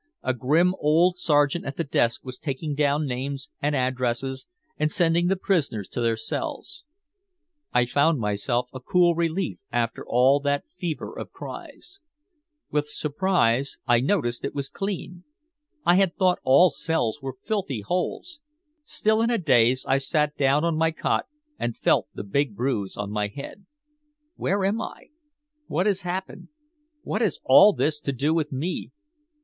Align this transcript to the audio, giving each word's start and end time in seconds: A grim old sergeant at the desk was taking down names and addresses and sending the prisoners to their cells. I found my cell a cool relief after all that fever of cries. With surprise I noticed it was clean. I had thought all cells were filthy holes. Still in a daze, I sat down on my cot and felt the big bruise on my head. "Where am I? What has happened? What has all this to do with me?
A 0.23 0.33
grim 0.33 0.73
old 0.79 1.19
sergeant 1.19 1.63
at 1.63 1.77
the 1.77 1.83
desk 1.83 2.21
was 2.25 2.39
taking 2.39 2.73
down 2.73 3.05
names 3.05 3.49
and 3.61 3.75
addresses 3.75 4.47
and 4.75 4.91
sending 4.91 5.27
the 5.27 5.35
prisoners 5.35 5.87
to 5.89 6.01
their 6.01 6.17
cells. 6.17 6.83
I 7.71 7.85
found 7.85 8.19
my 8.19 8.33
cell 8.33 8.67
a 8.73 8.79
cool 8.79 9.13
relief 9.13 9.59
after 9.71 10.03
all 10.03 10.39
that 10.39 10.63
fever 10.75 11.15
of 11.15 11.29
cries. 11.31 11.99
With 12.71 12.87
surprise 12.87 13.77
I 13.85 13.99
noticed 13.99 14.43
it 14.43 14.55
was 14.55 14.69
clean. 14.69 15.23
I 15.85 15.93
had 15.97 16.15
thought 16.15 16.39
all 16.43 16.71
cells 16.71 17.21
were 17.21 17.37
filthy 17.45 17.81
holes. 17.81 18.39
Still 18.83 19.21
in 19.21 19.29
a 19.29 19.37
daze, 19.37 19.85
I 19.87 19.99
sat 19.99 20.35
down 20.35 20.63
on 20.65 20.77
my 20.79 20.89
cot 20.89 21.27
and 21.59 21.77
felt 21.77 22.07
the 22.15 22.23
big 22.23 22.55
bruise 22.55 22.97
on 22.97 23.11
my 23.11 23.27
head. 23.27 23.67
"Where 24.35 24.65
am 24.65 24.81
I? 24.81 25.09
What 25.67 25.85
has 25.85 26.01
happened? 26.01 26.47
What 27.03 27.21
has 27.21 27.39
all 27.43 27.71
this 27.71 27.99
to 27.99 28.11
do 28.11 28.33
with 28.33 28.51
me? 28.51 28.89